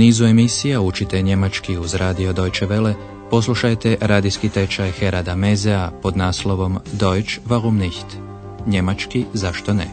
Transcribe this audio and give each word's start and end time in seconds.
nizu 0.00 0.24
emisija 0.24 0.80
učite 0.80 1.22
njemački 1.22 1.78
uz 1.78 1.94
radio 1.94 2.32
Deutsche 2.32 2.66
Welle, 2.66 2.94
poslušajte 3.30 3.96
radijski 4.00 4.48
tečaj 4.48 4.90
Herada 4.90 5.34
Mezea 5.34 5.90
pod 6.02 6.16
naslovom 6.16 6.78
Deutsch 6.92 7.40
warum 7.46 7.78
nicht? 7.78 8.06
Njemački 8.66 9.24
zašto 9.32 9.74
ne? 9.74 9.86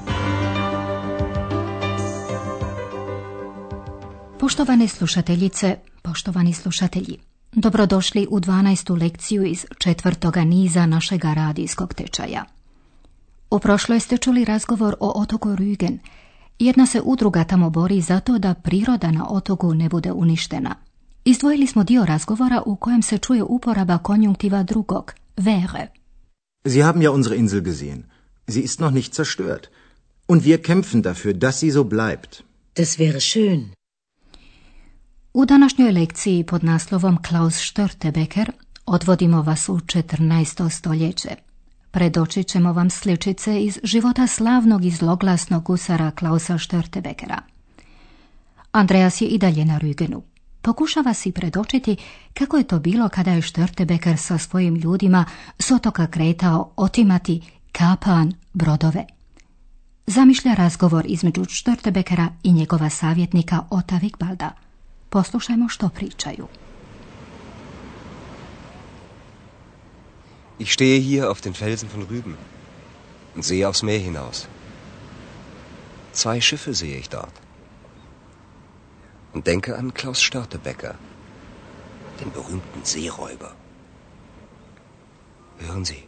Poštovane 4.40 4.88
slušateljice, 4.88 5.76
poštovani 6.02 6.54
slušatelji, 6.54 7.18
dobrodošli 7.52 8.28
u 8.30 8.40
12. 8.40 9.02
lekciju 9.02 9.46
iz 9.46 9.66
četvrtoga 9.78 10.44
niza 10.44 10.86
našega 10.86 11.34
radijskog 11.34 11.94
tečaja. 11.94 12.46
U 13.50 13.60
prošloj 13.60 14.00
ste 14.00 14.18
čuli 14.18 14.46
razgovor 14.46 14.96
o 15.00 15.22
otoku 15.22 15.50
Rügen. 15.50 15.98
Jedna 16.60 16.86
se 16.86 17.02
udruga 17.02 17.44
tamo 17.44 17.70
bori 17.70 18.02
za 18.02 18.20
to 18.20 18.38
da 18.38 18.54
priroda 18.54 19.12
na 19.12 19.30
otoku 19.30 19.74
ne 19.74 19.90
bude 19.90 20.12
uništena. 20.12 20.76
Izdvojili 21.26 21.68
smo 21.68 21.84
dio 21.84 22.06
razgovora 22.06 22.62
u 22.66 22.76
kojem 22.76 23.02
se 23.02 23.18
čuje 23.18 23.44
uporaba 23.44 23.98
konjunktiva 23.98 24.64
drugog, 24.64 25.14
wäre. 25.38 25.88
Sie 26.66 26.84
haben 26.84 27.02
ja 27.02 27.12
unsere 27.12 27.36
Insel 27.36 27.62
gesehen. 27.62 28.04
Sie 28.48 28.62
ist 28.62 28.80
noch 28.80 28.94
nicht 28.94 29.14
zerstört. 29.14 29.68
Und 30.28 30.44
wir 30.44 30.58
kämpfen 30.58 31.02
dafür, 31.02 31.34
dass 31.34 31.60
sie 31.60 31.72
so 31.72 31.84
bleibt. 31.84 32.44
Das 32.76 33.00
wäre 33.00 33.20
schön. 33.20 33.64
U 35.34 35.46
današnjoj 35.46 35.92
lekciji 35.92 36.44
pod 36.44 36.64
naslovom 36.64 37.18
Klaus 37.22 37.56
Störtebeker 37.56 38.52
odvodimo 38.86 39.42
vas 39.42 39.70
u 39.70 39.80
14. 39.80 40.70
stoljeće. 40.70 41.47
Predočit 41.92 42.48
ćemo 42.48 42.74
vam 42.74 42.90
sličice 42.90 43.64
iz 43.64 43.80
života 43.84 44.28
slavnog 44.28 44.86
i 44.86 44.92
zloglasnog 44.92 45.64
gusara 45.64 46.12
Klausa 46.12 46.54
Störtebekera. 46.54 47.38
Andreas 48.72 49.22
je 49.22 49.28
i 49.28 49.38
dalje 49.38 49.66
na 49.66 49.80
Rügenu. 49.80 50.22
Pokušava 50.62 51.14
si 51.14 51.32
predočiti 51.32 51.96
kako 52.34 52.58
je 52.58 52.64
to 52.64 52.80
bilo 52.80 53.10
kada 53.10 53.32
je 53.32 53.42
Störtebeker 53.42 54.16
sa 54.18 54.38
svojim 54.38 54.76
ljudima 54.76 55.26
s 55.60 55.72
otoka 55.72 56.08
kretao 56.08 56.72
otimati 56.76 57.42
kapan 57.72 58.34
brodove. 58.54 59.06
Zamišlja 60.08 60.54
razgovor 60.54 61.06
između 61.08 61.42
Störtebekera 61.42 62.28
i 62.44 62.54
njegova 62.54 62.90
savjetnika 62.90 63.64
Ota 63.70 63.96
Wigbalda. 63.96 64.50
Poslušajmo 65.10 65.70
što 65.70 65.90
pričaju. 65.90 66.48
Ich 70.60 70.74
stehe 70.74 71.00
hier 71.00 71.30
auf 71.30 71.40
den 71.42 71.54
Felsen 71.54 71.88
von 71.90 72.02
Rügen 72.04 72.36
und 73.36 73.44
sehe 73.44 73.70
aufs 73.70 73.84
Meer 73.84 74.00
hinaus. 74.00 74.48
Zwei 76.14 76.42
Schiffe 76.42 76.74
sehe 76.74 76.98
ich 76.98 77.10
dort. 77.10 77.34
Und 79.34 79.46
denke 79.46 79.78
an 79.78 79.94
Klaus 79.94 80.20
Störtebecker, 80.20 80.96
den 82.20 82.32
berühmten 82.32 82.84
Seeräuber. 82.84 83.54
Hören 85.60 85.86
Sie, 85.86 86.04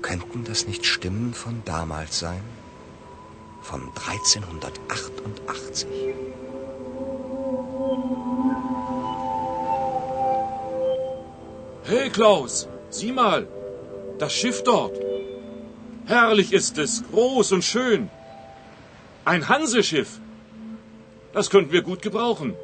könnten 0.00 0.42
das 0.42 0.66
nicht 0.66 0.84
Stimmen 0.84 1.32
von 1.32 1.62
damals 1.64 2.18
sein? 2.18 2.42
Von 3.62 3.82
1388. 3.94 5.86
Hey 11.84 12.10
Klaus, 12.10 12.66
sieh 12.94 13.12
mal, 13.12 13.48
das 14.18 14.32
Schiff 14.32 14.62
dort. 14.62 14.96
Herrlich 16.06 16.52
ist 16.52 16.78
es, 16.78 17.02
groß 17.10 17.52
und 17.52 17.64
schön. 17.64 18.10
Ein 19.24 19.48
Hanseschiff. 19.48 20.20
Das 21.32 21.50
könnten 21.50 21.72
wir 21.72 21.82
gut 21.82 22.02
gebrauchen. 22.02 22.54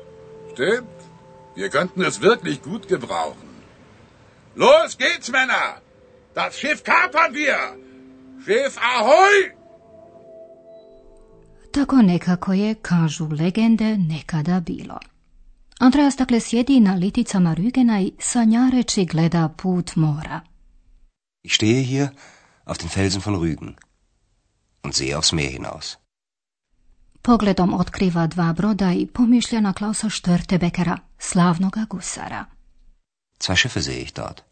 Stimmt. 0.52 0.98
Wir 1.54 1.68
könnten 1.70 2.02
es 2.02 2.20
wirklich 2.20 2.62
gut 2.62 2.88
gebrauchen. 2.88 3.48
Los 4.54 4.98
geht's, 4.98 5.30
Männer! 5.30 5.80
Das 6.34 6.58
Schiff 6.58 6.82
kapern 6.84 7.34
wir! 7.34 7.58
Schiff 8.44 8.76
Ahoi! 8.78 9.52
Tako 11.70 11.96
nekako 12.02 12.52
je, 12.52 12.74
kažu 12.74 13.28
legende, 13.30 13.96
nekada 13.98 14.60
bilo. 14.60 14.98
Andreas 15.80 16.16
dakle 16.16 16.40
sjedi 16.40 16.80
na 16.80 16.94
liticama 16.94 17.54
Rügena 17.54 18.00
i 18.00 18.12
sanjareći 18.18 19.04
gleda 19.04 19.48
put 19.48 19.96
mora. 19.96 20.40
Ich 21.42 21.54
stehe 21.54 21.82
hier 21.82 22.08
auf 22.64 22.78
den 22.78 22.88
Felsen 22.88 23.22
von 23.26 23.34
Rügen 23.34 23.74
und 24.82 24.94
sehe 24.94 25.16
aufs 25.16 25.32
Meer 25.32 25.50
hinaus. 25.50 25.96
Pogledom 27.22 27.74
otkriva 27.74 28.26
dva 28.26 28.52
broda 28.52 28.92
i 28.92 29.06
pomišlja 29.06 29.60
na 29.60 29.72
Klausa 29.72 30.10
Störtebekera, 30.10 30.98
slavnoga 31.18 31.86
gusara. 31.90 32.44
Zwei 33.38 33.56
Schiffe 33.56 33.82
sehe 33.82 34.02
ich 34.02 34.12
dort. 34.14 34.44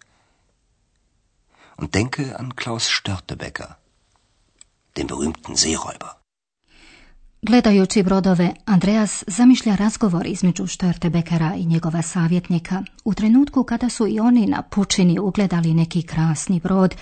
Und 1.76 1.94
denke 1.94 2.38
an 2.38 2.56
Klaus 2.56 2.88
Störtebecker, 2.88 3.76
den 4.96 5.06
berühmten 5.06 5.56
Seeräuber. 5.56 6.25
Gledajući 7.46 8.02
brodove, 8.02 8.54
Andreas 8.64 9.24
zamišlja 9.26 9.76
razgovor 9.76 10.26
između 10.26 10.62
Störtebekera 10.62 11.60
i 11.60 11.66
njegova 11.66 12.02
savjetnika 12.02 12.82
u 13.04 13.14
trenutku 13.14 13.64
kada 13.64 13.88
su 13.88 14.06
i 14.06 14.20
oni 14.20 14.46
na 14.46 14.62
pučini 14.62 15.18
ugledali 15.18 15.74
neki 15.74 16.02
krasni 16.02 16.60
brod, 16.60 16.94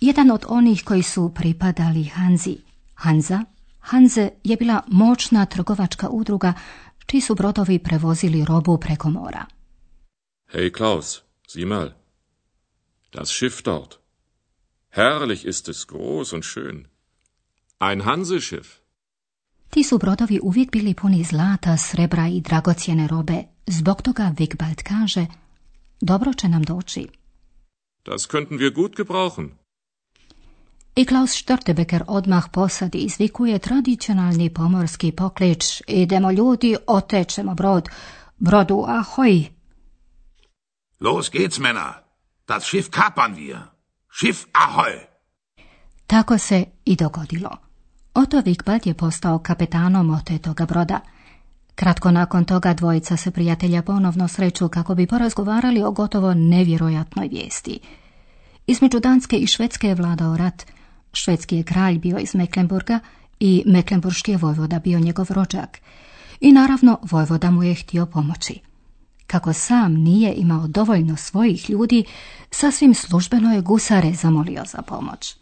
jedan 0.00 0.30
od 0.30 0.44
onih 0.48 0.82
koji 0.84 1.02
su 1.02 1.32
pripadali 1.34 2.04
Hanzi. 2.04 2.56
Hanza, 2.94 3.44
Hanze 3.80 4.30
je 4.44 4.56
bila 4.56 4.82
moćna 4.88 5.46
trgovačka 5.46 6.08
udruga 6.08 6.52
čiji 7.06 7.20
su 7.20 7.34
brodovi 7.34 7.78
prevozili 7.78 8.44
robu 8.44 8.78
preko 8.78 9.10
mora. 9.10 9.46
Hey 10.52 10.72
Klaus, 10.72 11.20
sieh 11.48 11.66
mal. 11.66 11.90
Das 13.12 13.28
Schiff 13.28 13.62
dort. 13.64 13.94
Herrlich 14.90 15.48
ist 15.48 15.68
es, 15.68 15.86
groß 15.86 16.34
und 16.34 16.44
schön. 16.44 16.84
Ein 17.78 18.04
Hanseschiff. 18.04 18.79
Ti 19.70 19.84
su 19.84 19.98
brodovi 19.98 20.40
uvijek 20.42 20.70
bili 20.70 20.94
puni 20.94 21.24
zlata, 21.24 21.76
srebra 21.76 22.26
i 22.26 22.40
dragocjene 22.40 23.08
robe. 23.08 23.44
Zbog 23.66 24.02
toga 24.02 24.32
Wigbald 24.38 24.82
kaže, 24.82 25.26
dobro 26.00 26.32
će 26.32 26.48
nam 26.48 26.62
doći. 26.62 27.08
Das 28.04 28.26
könnten 28.26 28.58
wir 28.58 28.74
gut 28.74 28.96
gebrauchen. 28.96 29.48
I 30.96 31.04
Klaus 31.04 31.30
Störtebeker 31.30 32.02
odmah 32.06 32.44
posadi 32.52 32.98
izvikuje 32.98 33.58
tradicionalni 33.58 34.54
pomorski 34.54 35.12
poklič. 35.12 35.82
Idemo 35.86 36.30
ljudi, 36.30 36.76
otečemo 36.86 37.54
brod. 37.54 37.88
Brodu 38.38 38.84
ahoj. 38.88 39.44
Los 41.00 41.30
geht's, 41.30 41.60
Männer! 41.60 41.92
Das 42.48 42.64
Schiff 42.64 42.88
kapern 42.90 43.34
wir! 43.34 43.58
Schiff 44.12 44.44
Ahoi! 44.52 45.00
Tako 46.06 46.38
se 46.38 46.64
i 46.84 46.96
dogodilo. 46.96 47.69
Oto 48.14 48.36
Wigbald 48.40 48.86
je 48.86 48.94
postao 48.94 49.38
kapetanom 49.38 50.10
otetoga 50.10 50.66
broda. 50.66 51.00
Kratko 51.74 52.10
nakon 52.10 52.44
toga 52.44 52.74
dvojica 52.74 53.16
se 53.16 53.30
prijatelja 53.30 53.82
ponovno 53.82 54.28
sreću 54.28 54.68
kako 54.68 54.94
bi 54.94 55.06
porazgovarali 55.06 55.82
o 55.82 55.90
gotovo 55.90 56.34
nevjerojatnoj 56.34 57.28
vijesti. 57.28 57.78
Između 58.66 59.00
Danske 59.00 59.36
i 59.36 59.46
Švedske 59.46 59.88
je 59.88 59.94
vladao 59.94 60.36
rat. 60.36 60.66
Švedski 61.12 61.56
je 61.56 61.62
kralj 61.62 61.98
bio 61.98 62.18
iz 62.18 62.34
Mecklenburga 62.34 62.98
i 63.40 63.62
Mecklenburški 63.66 64.30
je 64.30 64.36
vojvoda 64.36 64.78
bio 64.78 65.00
njegov 65.00 65.26
rođak. 65.30 65.80
I 66.40 66.52
naravno 66.52 66.98
vojvoda 67.10 67.50
mu 67.50 67.62
je 67.62 67.74
htio 67.74 68.06
pomoći. 68.06 68.60
Kako 69.26 69.52
sam 69.52 69.94
nije 69.94 70.34
imao 70.34 70.66
dovoljno 70.66 71.16
svojih 71.16 71.70
ljudi, 71.70 72.04
sasvim 72.50 72.94
službeno 72.94 73.54
je 73.54 73.60
gusare 73.60 74.12
zamolio 74.12 74.62
za 74.66 74.82
pomoć. 74.82 75.36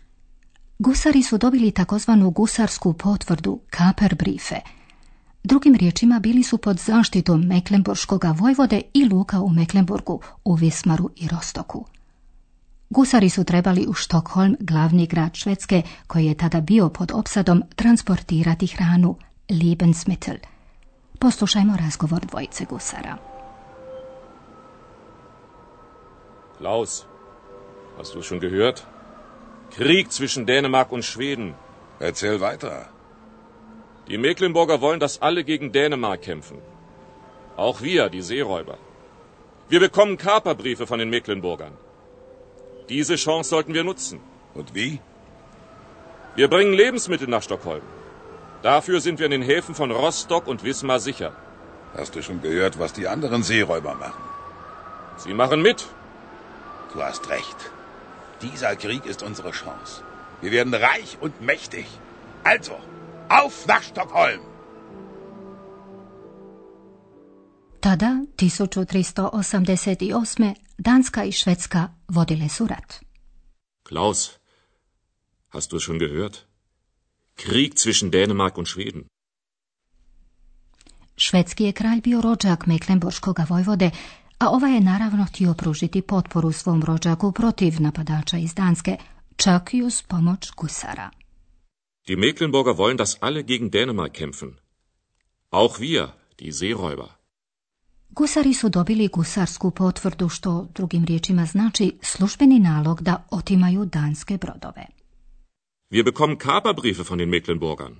Gusari 0.81 1.23
su 1.23 1.39
dobili 1.39 1.71
takozvanu 1.71 2.31
gusarsku 2.31 2.93
potvrdu 2.93 3.61
Kaperbriefe. 3.71 4.57
Drugim 5.45 5.75
riječima 5.75 6.19
bili 6.19 6.43
su 6.43 6.59
pod 6.59 6.77
zaštitom 6.79 7.41
Mecklenburškoga 7.41 8.35
vojvode 8.39 8.83
i 8.95 9.09
luka 9.09 9.41
u 9.41 9.49
Mecklenburgu, 9.49 10.21
u 10.45 10.55
Vismaru 10.55 11.11
i 11.17 11.29
Rostoku. 11.29 11.87
Gusari 12.91 13.31
su 13.31 13.45
trebali 13.45 13.87
u 13.89 13.93
Štokholm, 13.93 14.57
glavni 14.61 15.07
grad 15.07 15.35
Švedske, 15.35 15.83
koji 16.07 16.27
je 16.27 16.35
tada 16.35 16.61
bio 16.61 16.89
pod 16.89 17.13
opsadom, 17.15 17.63
transportirati 17.77 18.67
hranu, 18.67 19.17
Lebensmittel. 19.51 20.37
Poslušajmo 21.19 21.77
razgovor 21.77 22.27
dvojice 22.27 22.65
gusara. 22.65 23.17
Klaus, 26.59 27.03
hast 27.99 28.15
du 28.15 28.23
schon 28.23 28.41
gehört? 28.41 28.98
Krieg 29.77 30.13
zwischen 30.13 30.47
Dänemark 30.47 30.93
und 30.93 31.05
Schweden. 31.05 31.55
Erzähl 32.01 32.41
weiter. 32.41 32.89
Die 34.09 34.19
Mecklenburger 34.19 34.81
wollen, 34.81 35.01
dass 35.01 35.21
alle 35.21 35.45
gegen 35.45 35.73
Dänemark 35.73 36.23
kämpfen. 36.23 36.59
Auch 37.57 37.83
wir, 37.83 38.09
die 38.09 38.23
Seeräuber. 38.23 38.79
Wir 39.69 39.81
bekommen 39.81 40.17
Kaperbriefe 40.17 40.87
von 40.87 40.99
den 40.99 41.11
Mecklenburgern. 41.11 41.73
Diese 42.89 43.17
Chance 43.17 43.51
sollten 43.51 43.75
wir 43.75 43.85
nutzen. 43.85 44.21
Und 44.55 44.75
wie? 44.75 45.01
Wir 46.37 46.49
bringen 46.49 46.73
Lebensmittel 46.73 47.29
nach 47.29 47.43
Stockholm. 47.43 47.83
Dafür 48.63 49.01
sind 49.01 49.19
wir 49.19 49.27
in 49.27 49.33
den 49.33 49.43
Häfen 49.43 49.75
von 49.75 49.91
Rostock 49.91 50.47
und 50.47 50.65
Wismar 50.65 51.01
sicher. 51.01 51.33
Hast 51.97 52.15
du 52.15 52.23
schon 52.23 52.41
gehört, 52.43 52.79
was 52.79 52.93
die 52.93 53.09
anderen 53.09 53.43
Seeräuber 53.43 53.95
machen? 53.95 54.23
Sie 55.17 55.35
machen 55.35 55.63
mit. 55.63 55.87
Du 56.93 57.03
hast 57.03 57.29
recht. 57.29 57.71
Dieser 58.43 58.77
Krieg 58.77 59.07
ist 59.07 59.23
unsere 59.23 59.51
Chance. 59.51 60.05
Wir 60.41 60.53
werden 60.53 60.75
reich 60.75 61.19
und 61.21 61.41
mächtig. 61.41 61.87
Also, 62.45 62.77
auf 63.29 63.67
nach 63.67 63.83
Stockholm! 63.83 64.41
Tada, 67.81 68.21
1388. 68.37 70.55
Danska 70.79 71.25
i 71.25 71.33
Švedska 71.33 71.95
vodile 72.09 72.49
su 72.49 72.67
rat. 72.67 73.01
Klaus, 73.85 74.39
hast 75.49 75.73
du 75.73 75.77
es 75.77 75.83
schon 75.83 75.99
gehört? 75.99 76.47
Krieg 77.37 77.79
zwischen 77.79 78.11
Dänemark 78.11 78.59
und 78.59 78.69
Schweden. 78.69 79.05
Švedski 81.17 81.65
je 81.65 81.73
kralj 81.73 82.01
bio 82.01 82.21
rođak 82.21 82.67
Meklenburškoga 82.67 83.47
vojvode, 83.49 83.91
a 84.39 84.51
ovaj 84.51 84.75
je 84.75 84.81
naravno 84.81 85.25
htio 85.25 85.55
pružiti 85.55 86.03
potporu 86.03 86.53
svom 86.53 86.83
rođaku 86.83 87.33
protiv 87.33 87.75
napadača 87.81 88.39
iz 88.39 88.55
Danske, 88.55 88.97
čak 89.37 89.75
i 89.75 89.83
uz 89.83 90.03
pomoć 90.03 90.51
gusara. 90.57 91.11
Die 92.07 92.17
Mecklenburger 92.17 92.75
wollen, 92.75 92.97
dass 92.97 93.17
alle 93.21 93.43
gegen 93.43 93.71
Dänemark 93.71 94.13
kämpfen. 94.13 94.51
Auch 95.51 95.81
wir, 95.81 96.07
die 96.39 96.53
Seeräuber. 96.53 97.09
Gusari 98.09 98.55
su 98.55 98.69
dobili 98.69 99.09
gusarsku 99.09 99.71
potvrdu, 99.71 100.29
što 100.29 100.67
drugim 100.75 101.05
riječima 101.05 101.47
znači 101.47 101.99
službeni 102.03 102.59
nalog 102.59 103.03
da 103.03 103.27
otimaju 103.31 103.85
danske 103.85 104.37
brodove. 104.37 104.87
Wir 105.91 106.05
bekommen 106.05 106.39
Kaperbriefe 106.39 107.03
von 107.09 107.19
den 107.19 107.29
Mecklenburgern. 107.29 107.95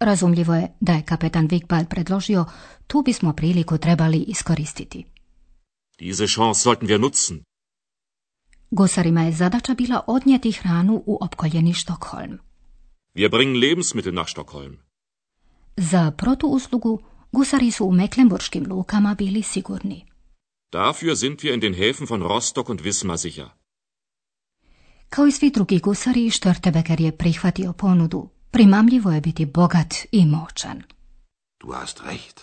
Razumljivo 0.00 0.54
je 0.54 0.68
da 0.80 0.92
je 0.92 1.02
kapetan 1.02 1.48
Wigbald 1.48 1.86
predložio 1.88 2.44
tu 2.86 3.02
bismo 3.02 3.32
priliku 3.32 3.78
trebali 3.78 4.18
iskoristiti. 4.18 5.04
Diese 6.00 6.26
Chance 6.26 6.60
sollten 6.62 6.88
wir 6.88 6.98
nutzen. 6.98 7.44
Gusarima 8.70 9.22
je 9.22 9.32
zadaća 9.32 9.74
bila 9.74 10.00
odnijeti 10.06 10.52
hranu 10.52 11.02
u 11.06 11.18
opkoljeni 11.20 11.74
Štokholm. 11.74 12.38
Wir 13.14 13.30
bringen 13.30 13.56
Lebensmittel 13.56 14.14
nach 14.14 14.30
Stockholm. 14.30 14.76
Za 15.76 16.10
protuuslugu 16.10 17.02
gusari 17.32 17.70
su 17.70 17.84
u 17.84 17.92
Mecklenburškim 17.92 18.66
lukama 18.68 19.14
bili 19.14 19.42
sigurni. 19.42 20.06
Dafür 20.72 21.16
sind 21.16 21.40
wir 21.42 21.54
in 21.54 21.60
den 21.60 21.74
Häfen 21.74 22.08
von 22.08 22.22
Rostock 22.22 22.68
und 22.68 22.80
Wismar 22.80 23.18
sicher. 23.18 23.48
Kao 25.08 25.26
i 25.26 25.32
svi 25.32 25.50
drugi 25.50 25.78
gusari, 25.78 26.30
Störtebeker 26.30 27.00
je 27.00 27.16
prihvatio 27.16 27.72
ponudu. 27.72 28.28
Primamljivo 28.50 29.12
je 29.12 29.20
biti 29.20 29.46
bogat 29.46 29.94
i 30.12 30.26
moćan. 30.26 30.82
Du 31.60 31.72
hast 31.72 32.00
recht. 32.00 32.40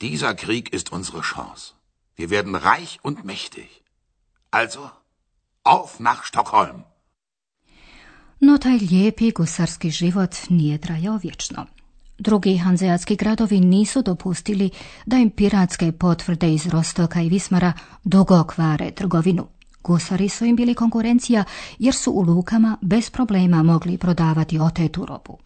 Dieser 0.00 0.36
Krieg 0.36 0.74
ist 0.74 0.92
unsere 0.92 1.22
Chance. 1.22 1.81
Wir 2.18 2.30
werden 2.30 2.54
reich 2.54 2.98
und 3.02 3.24
mächtig. 3.24 3.68
Also, 4.50 4.90
auf 5.64 6.00
nach 6.00 6.24
Stockholm! 6.24 6.82
No 8.40 8.58
taj 8.58 8.78
lijepi 8.78 9.30
gusarski 9.30 9.90
život 9.90 10.36
nije 10.48 10.78
trajao 10.78 11.16
vječno. 11.16 11.66
Drugi 12.18 12.56
hanzeatski 12.56 13.16
gradovi 13.16 13.60
nisu 13.60 14.02
dopustili 14.02 14.70
da 15.06 15.16
im 15.16 15.30
piratske 15.30 15.92
potvrde 15.92 16.54
iz 16.54 16.66
Rostoka 16.66 17.20
i 17.20 17.28
Vismara 17.28 17.72
dugo 18.04 18.44
kvare 18.44 18.90
trgovinu. 18.90 19.46
Gusari 19.82 20.28
su 20.28 20.44
im 20.44 20.56
bili 20.56 20.74
konkurencija 20.74 21.44
jer 21.78 21.94
su 21.94 22.12
u 22.12 22.22
lukama 22.22 22.78
bez 22.80 23.10
problema 23.10 23.62
mogli 23.62 23.98
prodavati 23.98 24.58
otetu 24.58 25.06
robu. 25.06 25.38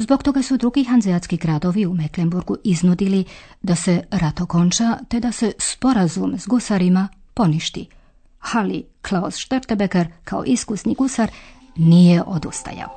Zbog 0.00 0.22
toga 0.22 0.42
su 0.42 0.56
drugi 0.56 0.84
hanzeatski 0.84 1.36
gradovi 1.36 1.86
u 1.86 1.94
Mecklenburgu 1.94 2.56
iznudili 2.64 3.24
da 3.62 3.74
se 3.74 4.02
rat 4.10 4.40
okonča 4.40 4.98
te 5.08 5.20
da 5.20 5.32
se 5.32 5.52
sporazum 5.58 6.38
s 6.38 6.46
gusarima 6.46 7.08
poništi. 7.34 7.86
Ali 8.54 8.84
Klaus 9.02 9.34
Störtebeker 9.34 10.06
kao 10.24 10.44
iskusni 10.44 10.94
gusar 10.94 11.30
nije 11.76 12.22
odustajao. 12.26 12.88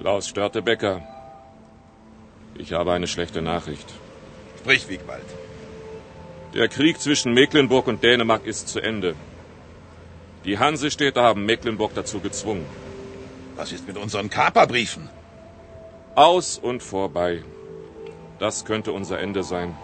Klaus 0.00 0.34
Störtebecker, 0.34 1.00
ich 2.58 2.72
habe 2.72 2.92
eine 2.92 3.06
schlechte 3.06 3.42
Nachricht. 3.42 3.92
Sprich, 4.60 4.88
Wiegwald. 4.88 5.26
Der 6.54 6.68
Krieg 6.68 6.96
zwischen 6.98 7.34
Mecklenburg 7.34 7.88
und 7.88 8.00
Dänemark 8.02 8.46
ist 8.46 8.68
zu 8.68 8.78
Ende. 8.78 9.14
Die 10.44 10.58
Hansestädte 10.58 11.22
haben 11.22 11.44
Mecklenburg 11.44 11.92
dazu 11.94 12.20
gezwungen. 12.20 12.66
Was 13.56 13.72
ist 13.72 13.86
mit 13.86 13.96
unseren 13.96 14.30
Kaperbriefen? 14.30 15.08
Aus 16.14 16.58
und 16.58 16.82
vorbei. 16.82 17.44
Das 18.38 18.64
könnte 18.64 18.92
unser 18.92 19.18
Ende 19.20 19.42
sein. 19.42 19.76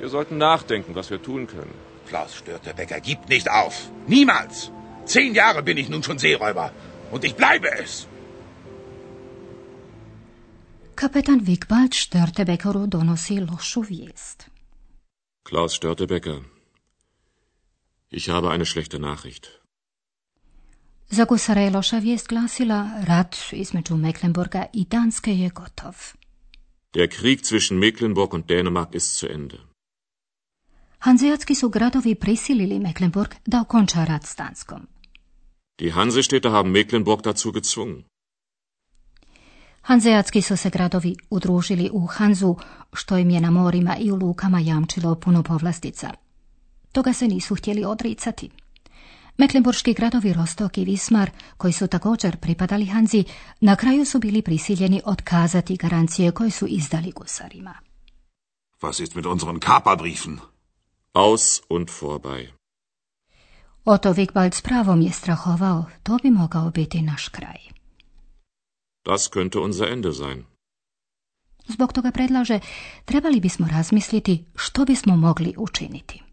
Wir 0.00 0.08
sollten 0.08 0.38
nachdenken, 0.38 0.94
was 0.94 1.10
wir 1.10 1.22
tun 1.22 1.46
können. 1.46 1.74
Klaus 2.08 2.34
Störtebecker 2.34 3.00
gibt 3.00 3.28
nicht 3.28 3.50
auf. 3.50 3.90
Niemals. 4.06 4.72
Zehn 5.04 5.34
Jahre 5.34 5.62
bin 5.62 5.76
ich 5.76 5.88
nun 5.88 6.02
schon 6.02 6.18
Seeräuber. 6.18 6.72
Und 7.12 7.24
ich 7.24 7.34
bleibe 7.36 7.70
es. 7.82 8.08
Kapetan 10.96 11.46
Wigbald 11.46 11.94
Störtebeckeru 11.94 12.86
donosi 12.86 13.38
lošu 13.38 13.82
vijest. 13.88 14.50
Klaus 15.44 15.74
Störtebecker, 15.74 16.40
ich 18.10 18.28
habe 18.28 18.50
eine 18.50 18.66
schlechte 18.66 18.98
Nachricht. 18.98 19.60
Za 21.10 21.24
gusara 21.24 21.60
je 21.60 21.70
loša 21.70 21.98
vijest 21.98 22.28
glasila 22.28 22.90
rat 23.06 23.36
između 23.52 23.96
Mecklenburga 23.96 24.66
i 24.72 24.84
Danske 24.84 25.32
je 25.34 25.48
gotov. 25.48 25.94
Der 26.94 27.08
Krieg 27.08 27.38
zwischen 27.42 27.78
Mecklenburg 27.78 28.34
und 28.34 28.46
Dänemark 28.46 28.94
ist 28.94 29.18
zu 29.18 29.26
Ende. 29.26 29.58
Hanzeatski 30.98 31.54
su 31.54 31.68
gradovi 31.68 32.14
prisilili 32.14 32.78
Mecklenburg 32.78 33.34
da 33.46 33.60
okonča 33.60 34.04
rat 34.04 34.26
s 34.26 34.36
Danskom. 34.36 34.86
Die 35.80 35.90
Hansestädte 35.90 36.50
haben 36.50 36.72
Mecklenburg 36.72 37.22
dazu 37.22 37.52
gezwungen. 37.52 38.02
Hanzeatski 39.82 40.42
su 40.42 40.56
se 40.56 40.70
gradovi 40.70 41.16
udružili 41.30 41.90
u 41.92 42.06
Hanzu, 42.06 42.56
što 42.92 43.18
im 43.18 43.30
je 43.30 43.40
na 43.40 43.50
morima 43.50 43.96
i 43.96 44.10
u 44.10 44.16
lukama 44.16 44.60
jamčilo 44.60 45.14
puno 45.14 45.42
povlastica. 45.42 46.10
Toga 46.92 47.12
se 47.12 47.28
nisu 47.28 47.54
htjeli 47.54 47.84
odricati. 47.84 48.50
Mecklenburški 49.36 49.94
gradovi 49.94 50.32
Rostok 50.32 50.78
i 50.78 50.84
Vismar, 50.84 51.30
koji 51.56 51.72
su 51.72 51.86
također 51.86 52.36
pripadali 52.36 52.86
Hanzi, 52.86 53.24
na 53.60 53.76
kraju 53.76 54.04
su 54.04 54.18
bili 54.18 54.42
prisiljeni 54.42 55.02
otkazati 55.04 55.76
garancije 55.76 56.32
koje 56.32 56.50
su 56.50 56.66
izdali 56.66 57.10
gusarima. 57.10 57.74
Was 58.80 59.02
ist 59.02 59.14
mit 59.14 59.26
unseren 59.26 59.58
Kaperbriefen? 59.58 60.38
Aus 61.12 61.60
und 61.68 61.88
vorbei. 62.00 62.48
Oto 63.84 64.12
Wigbald 64.12 64.54
s 64.54 64.60
pravom 64.60 65.00
je 65.00 65.12
strahovao, 65.12 65.84
to 66.02 66.18
bi 66.22 66.30
mogao 66.30 66.70
biti 66.70 67.02
naš 67.02 67.28
kraj. 67.28 67.58
Das 69.04 69.30
könnte 69.30 69.58
unser 69.58 69.92
Ende 69.92 70.12
sein. 70.12 70.44
Zbog 71.68 71.92
toga 71.92 72.10
predlaže, 72.10 72.60
trebali 73.04 73.40
bismo 73.40 73.66
razmisliti 73.68 74.44
što 74.56 74.84
bismo 74.84 75.16
mogli 75.16 75.54
učiniti. 75.56 76.29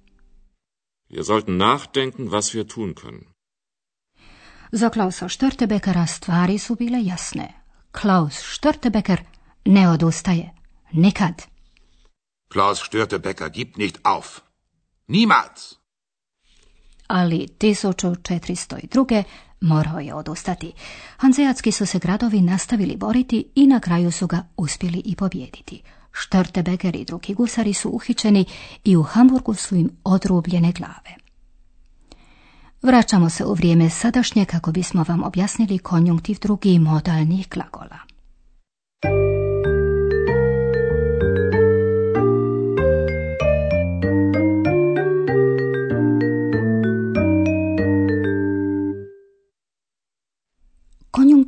Wir 1.10 1.24
sollten 1.24 1.58
nachdenken, 1.58 2.32
was 2.32 2.54
wir 2.54 2.68
tun 2.68 2.96
können. 2.96 3.26
Za 4.72 4.90
Klausa 4.90 5.30
Störtebekera 5.30 6.08
stvari 6.08 6.58
su 6.60 6.76
bile 6.76 7.00
jasne. 7.02 7.54
Klaus 7.92 8.44
Störtebeker 8.44 9.24
ne 9.66 9.90
odustaje. 9.90 10.54
Nikad. 10.92 11.48
Klaus 12.48 12.80
Störtebecker 12.80 13.50
gibt 13.50 13.78
nicht 13.78 14.00
auf. 14.04 14.42
Niemals! 15.08 15.76
Ali 17.08 17.48
1402. 17.48 19.24
morao 19.62 20.00
je 20.00 20.14
odustati. 20.14 20.74
Hanzeatski 21.18 21.72
su 21.72 21.86
se 21.86 22.00
gradovi 22.00 22.42
nastavili 22.42 22.98
boriti 22.98 23.52
i 23.56 23.68
na 23.68 23.80
kraju 23.80 24.12
su 24.12 24.28
ga 24.28 24.44
uspjeli 24.58 25.02
i 25.06 25.16
pobijediti. 25.16 25.84
Störtebeker 26.14 26.96
i 26.96 27.06
drugi 27.06 27.34
gusari 27.34 27.74
su 27.74 27.90
uhićeni 27.90 28.46
i 28.84 28.96
u 28.96 29.04
Hamburgu 29.04 29.54
su 29.54 29.76
im 29.76 29.90
odrubljene 30.04 30.72
glave. 30.72 31.16
Vraćamo 32.82 33.30
se 33.30 33.46
u 33.46 33.54
vrijeme 33.54 33.90
sadašnje 33.90 34.46
kako 34.46 34.72
bismo 34.72 35.06
vam 35.08 35.24
objasnili 35.24 35.80
konjunktiv 35.80 36.38
drugi 36.42 36.80
modalnih 36.80 37.50
glagola. 37.50 38.07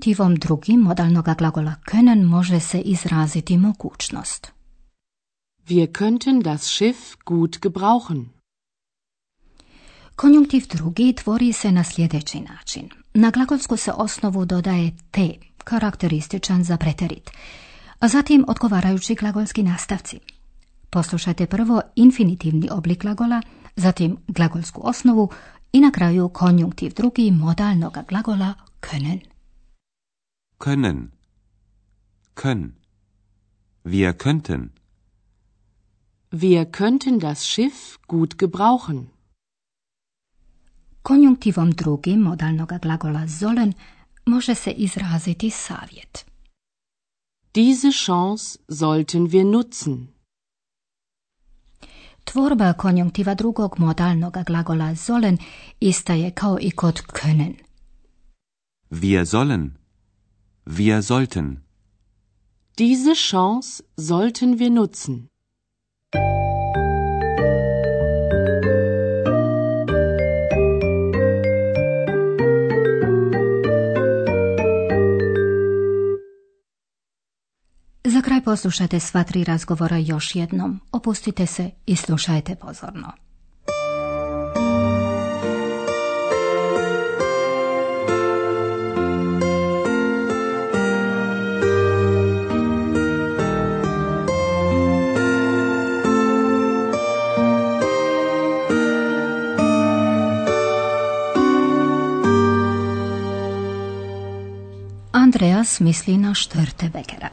Konjunktivom 0.10 0.36
drugim 0.36 0.80
modalnog 0.82 1.25
glagola 1.38 1.75
können 1.92 2.25
može 2.25 2.60
se 2.60 2.80
izraziti 2.82 3.58
mogućnost. 3.58 4.51
Wir 5.68 5.92
könnten 5.92 6.42
das 6.44 6.62
Schiff 6.62 7.00
gut 7.25 7.60
gebrauchen. 7.62 8.25
Konjunktiv 10.16 10.63
drugi 10.74 11.13
tvori 11.13 11.54
se 11.54 11.72
na 11.72 11.84
sljedeći 11.84 12.39
način. 12.39 12.89
Na 13.13 13.30
glagolsku 13.30 13.78
se 13.78 13.92
osnovu 13.92 14.46
dodaje 14.46 14.92
te, 15.12 15.30
karakterističan 15.63 16.63
za 16.63 16.78
preterit, 16.78 17.30
a 18.00 18.08
zatim 18.08 18.46
odgovarajući 18.48 19.16
glagolski 19.16 19.63
nastavci. 19.63 20.20
Poslušajte 20.89 21.46
prvo 21.46 21.82
infinitivni 21.96 22.70
oblik 22.72 23.01
glagola, 23.01 23.42
zatim 23.75 24.18
glagolsku 24.28 24.82
osnovu 24.84 25.30
i 25.74 25.80
na 25.80 25.92
kraju 25.92 26.30
konjunktiv 26.30 26.94
drugi 26.96 27.32
modalnog 27.32 27.98
glagola 28.10 28.54
können. 28.82 29.38
Können. 30.66 31.12
Können. 32.36 32.75
Wir 33.86 34.13
könnten. 34.13 34.72
Wir 36.32 36.66
könnten 36.66 37.20
das 37.20 37.48
Schiff 37.48 37.98
gut 38.08 38.38
gebrauchen. 38.38 39.08
Konjunktivom 41.01 41.72
drugim 41.72 42.22
modalnog 42.22 42.72
glagola 42.82 43.28
sollen 43.28 43.74
može 44.25 44.56
se 44.56 44.72
izraziti 44.72 45.50
savjet. 45.50 46.25
Diese 47.56 47.92
Chance 47.92 48.60
sollten 48.70 49.28
wir 49.28 49.46
nutzen. 49.46 50.08
Tvorba 52.24 52.74
konjunktiva 52.74 53.36
drugog 53.36 53.80
modalnog 53.80 54.38
glagola 54.48 54.96
sollen 54.96 55.38
ista 55.80 56.13
je 56.13 56.32
kao 56.32 56.58
i 56.62 56.72
kod 56.72 57.01
können. 57.01 57.54
Wir 58.89 59.25
sollen. 59.25 59.78
Wir 60.72 61.02
sollten. 61.02 61.64
Diese 62.78 63.16
Chance 63.16 63.84
sollten 63.98 64.60
wir 64.60 64.70
nutzen. 64.70 65.28
Za 78.04 78.22
kraj 78.22 78.44
poslušajte 78.44 79.00
sva 79.00 79.24
tri 79.24 79.44
razgovora 79.44 79.98
još 79.98 80.36
jednom. 80.36 80.80
Opustite 80.92 81.46
se 81.46 81.72
i 81.86 81.96
slušajte 81.96 82.56
pozorno. 82.56 83.28
Andreas 105.39 105.79
misli 105.79 106.17
na 106.17 106.36
Störtebekera. 106.36 107.31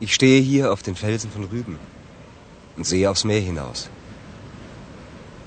Ich 0.00 0.12
stehe 0.12 0.42
hier 0.42 0.70
auf 0.70 0.82
den 0.82 0.94
Felsen 0.94 1.30
von 1.30 1.44
Rüben 1.44 1.78
und 2.76 2.84
sehe 2.84 3.08
aufs 3.10 3.24
Meer 3.24 3.40
hinaus. 3.40 3.88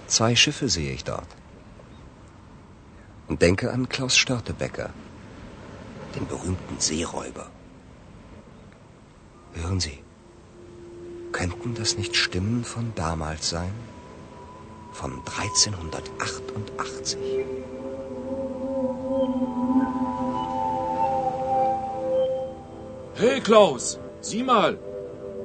Zwei 0.07 0.35
Schiffe 0.35 0.67
sehe 0.67 0.93
ich 0.93 1.03
dort. 1.03 1.27
Und 3.27 3.43
denke 3.43 3.71
an 3.71 3.87
Klaus 3.87 4.17
Störtebecker, 4.17 4.89
den 6.15 6.25
berühmten 6.25 6.79
Seeräuber. 6.79 7.51
Hören 9.53 9.79
Sie, 9.79 9.99
könnten 11.31 11.75
das 11.75 11.97
nicht 11.99 12.15
Stimmen 12.15 12.63
von 12.63 12.93
damals 12.95 13.47
sein? 13.47 13.73
Von 14.91 15.21
1388. 15.37 17.19
Hey 23.15 23.41
Klaus, 23.41 23.99
sieh 24.21 24.43
mal, 24.43 24.79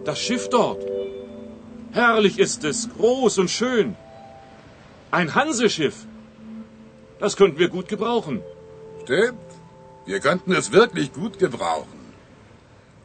das 0.05 0.19
Schiff 0.19 0.49
dort. 0.49 0.83
Herrlich 1.93 2.39
ist 2.39 2.65
es, 2.65 2.89
groß 2.97 3.39
und 3.39 3.51
schön. 3.51 3.97
Ein 5.11 5.35
Hanseschiff. 5.35 5.97
Das 7.19 7.37
könnten 7.37 7.59
wir 7.59 7.69
gut 7.69 7.89
gebrauchen. 7.89 8.43
Stimmt. 9.03 9.49
Wir 10.07 10.21
könnten 10.21 10.53
es 10.53 10.73
wirklich 10.73 11.13
gut 11.13 11.39
gebrauchen. 11.39 11.99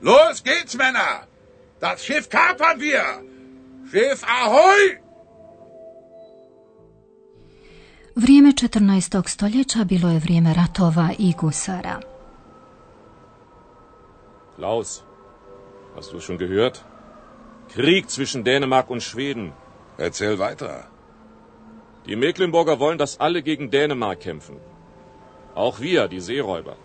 Los 0.01 0.43
geht's, 0.43 0.75
Männer! 0.77 1.27
Das 1.79 2.05
Schiff 2.05 2.29
kapern 2.29 2.79
wir! 2.79 3.03
Schiff 3.91 4.24
Ahoi! 4.24 5.00
Vrijeme 8.15 8.53
14. 8.53 9.24
stoljeća 9.27 9.84
bilo 9.84 10.10
je 10.10 10.20
vrijeme 10.20 10.53
ratova 10.53 11.10
i 11.20 11.34
gusara. 11.39 12.12
Klaus, 14.57 15.03
hast 15.95 16.13
du 16.13 16.19
schon 16.19 16.38
gehört? 16.38 16.86
Krieg 17.74 18.10
zwischen 18.10 18.43
Dänemark 18.43 18.89
und 18.89 19.01
Schweden. 19.01 19.51
Erzähl 19.98 20.38
weiter. 20.38 20.88
Die 22.05 22.15
Mecklenburger 22.15 22.79
wollen, 22.79 22.98
dass 22.98 23.19
alle 23.19 23.41
gegen 23.41 23.72
Dänemark 23.72 24.19
kämpfen. 24.19 24.57
Auch 25.55 25.79
wir, 25.79 26.07
die 26.07 26.19
Seeräuber. 26.19 26.75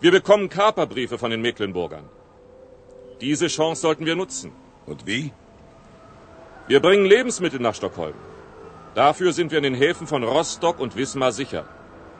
Wir 0.00 0.12
bekommen 0.12 0.48
Kaperbriefe 0.48 1.18
von 1.18 1.30
den 1.30 1.40
Mecklenburgern. 1.40 2.04
Diese 3.20 3.48
Chance 3.48 3.80
sollten 3.80 4.06
wir 4.06 4.14
nutzen. 4.14 4.52
Und 4.86 5.06
wie? 5.06 5.32
Wir 6.68 6.80
bringen 6.80 7.06
Lebensmittel 7.06 7.60
nach 7.60 7.74
Stockholm. 7.74 8.14
Dafür 8.94 9.32
sind 9.32 9.50
wir 9.50 9.58
in 9.58 9.64
den 9.64 9.74
Häfen 9.74 10.06
von 10.06 10.22
Rostock 10.22 10.78
und 10.78 10.96
Wismar 10.96 11.32
sicher. 11.32 11.64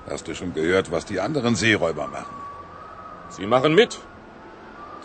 Hast 0.08 0.26
du 0.26 0.34
schon 0.34 0.54
gehört, 0.54 0.90
was 0.90 1.04
die 1.04 1.20
anderen 1.20 1.54
Seeräuber 1.54 2.06
machen? 2.08 2.36
Sie 3.28 3.46
machen 3.46 3.74
mit. 3.74 3.98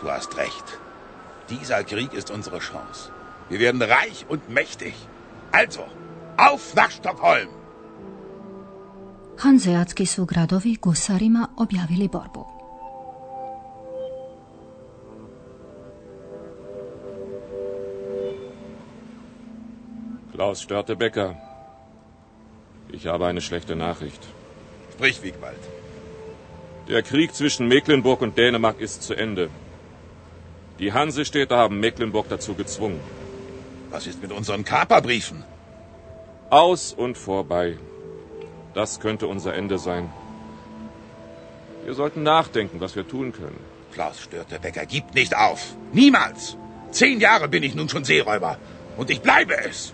Du 0.01 0.09
hast 0.09 0.35
recht. 0.37 0.79
Dieser 1.49 1.83
Krieg 1.83 2.13
ist 2.13 2.31
unsere 2.31 2.59
Chance. 2.59 3.11
Wir 3.49 3.59
werden 3.59 3.81
reich 3.81 4.25
und 4.29 4.49
mächtig. 4.49 4.95
Also, 5.51 5.83
auf 6.37 6.73
nach 6.75 6.91
Stockholm! 6.91 7.49
Hanzeatski 9.43 10.05
su 10.05 10.25
gradovi 10.25 10.77
gusarima 10.81 11.49
objavili 11.57 12.07
borbu. 12.07 12.45
Klaus 20.33 20.61
Störtebecker. 20.61 21.35
Ich 22.91 23.05
habe 23.07 23.27
eine 23.27 23.41
schlechte 23.41 23.75
Nachricht. 23.75 24.23
Sprich, 24.93 25.21
Wiegwald. 25.21 25.63
Der 26.87 27.03
Krieg 27.03 27.35
zwischen 27.35 27.67
Mecklenburg 27.67 28.21
und 28.21 28.37
Dänemark 28.37 28.79
ist 28.79 29.03
zu 29.03 29.13
Ende. 29.13 29.49
Die 30.81 30.91
Hansestädte 30.93 31.55
haben 31.55 31.79
Mecklenburg 31.79 32.27
dazu 32.29 32.53
gezwungen. 32.55 32.99
Was 33.91 34.07
ist 34.07 34.21
mit 34.21 34.31
unseren 34.31 34.63
Kaperbriefen? 34.63 35.43
Aus 36.49 36.91
und 36.93 37.17
vorbei. 37.17 37.77
Das 38.73 38.99
könnte 38.99 39.27
unser 39.27 39.53
Ende 39.53 39.77
sein. 39.77 40.09
Wir 41.85 41.93
sollten 41.93 42.23
nachdenken, 42.23 42.79
was 42.79 42.95
wir 42.95 43.07
tun 43.07 43.31
können. 43.31 43.59
Klaus 43.93 44.19
Störtebecker 44.21 44.85
gibt 44.85 45.13
nicht 45.13 45.33
auf. 45.35 45.61
Niemals. 45.93 46.57
Zehn 46.91 47.19
Jahre 47.19 47.47
bin 47.47 47.63
ich 47.63 47.75
nun 47.75 47.89
schon 47.89 48.03
Seeräuber. 48.03 48.57
Und 48.97 49.09
ich 49.09 49.21
bleibe 49.21 49.55
es. 49.69 49.93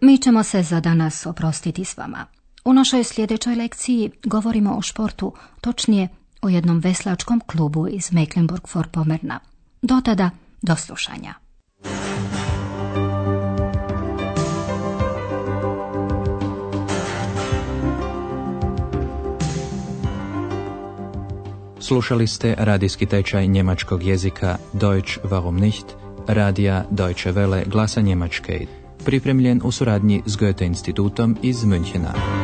Mi 0.00 0.18
ćemo 0.18 0.42
se 0.42 0.62
za 0.62 0.80
danas 0.80 1.26
oprostiti 1.26 1.84
s 1.84 1.96
vama. 1.96 2.26
U 2.64 2.72
našoj 2.72 3.04
sljedećoj 3.04 3.54
lekciji 3.54 4.10
govorimo 4.24 4.76
o 4.76 4.82
športu, 4.82 5.32
točnije 5.60 6.08
o 6.42 6.48
jednom 6.48 6.78
veslačkom 6.78 7.40
klubu 7.46 7.88
iz 7.88 8.12
Mecklenburg-Vorpommerna. 8.12 9.38
Do 9.82 10.00
tada, 10.04 10.30
do 10.62 10.76
slušanja. 10.76 11.34
Slušali 21.80 22.26
ste 22.26 22.54
radijski 22.58 23.06
tečaj 23.06 23.46
njemačkog 23.46 24.02
jezika 24.02 24.56
Deutsch 24.72 25.18
warum 25.24 25.60
nicht, 25.60 25.86
radija 26.26 26.84
Deutsche 26.90 27.32
Welle 27.32 27.68
glasa 27.68 28.00
Njemačke, 28.00 28.66
pripremljen 29.04 29.60
u 29.64 29.72
suradnji 29.72 30.22
s 30.26 30.36
Goethe 30.36 30.66
institutom 30.66 31.36
iz 31.42 31.56
Münchena. 31.56 32.39